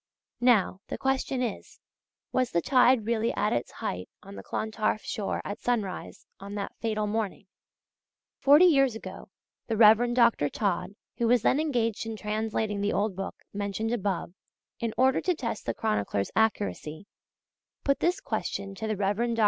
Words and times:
Now, 0.39 0.79
the 0.87 0.97
question 0.97 1.43
is, 1.43 1.79
was 2.31 2.49
the 2.49 2.59
tide 2.63 3.05
really 3.05 3.31
at 3.35 3.53
its 3.53 3.69
height 3.73 4.09
on 4.23 4.33
the 4.33 4.41
Clontarf 4.41 5.03
shore 5.03 5.41
at 5.45 5.59
sunrise 5.61 6.25
on 6.39 6.55
that 6.55 6.73
fatal 6.79 7.05
morning? 7.05 7.45
Forty 8.39 8.65
years 8.65 8.95
ago, 8.95 9.29
the 9.67 9.77
Rev. 9.77 10.15
Dr. 10.15 10.49
Todd, 10.49 10.95
who 11.19 11.27
was 11.27 11.43
then 11.43 11.59
engaged 11.59 12.07
in 12.07 12.15
translating 12.15 12.81
the 12.81 12.93
old 12.93 13.15
book 13.15 13.35
mentioned 13.53 13.93
above, 13.93 14.33
in 14.79 14.91
order 14.97 15.21
to 15.21 15.35
test 15.35 15.67
the 15.67 15.73
chronicler's 15.75 16.31
accuracy, 16.35 17.05
put 17.83 17.99
this 17.99 18.19
question 18.19 18.73
to 18.73 18.87
the 18.87 18.97
Rev. 18.97 19.17
Dr. 19.17 19.35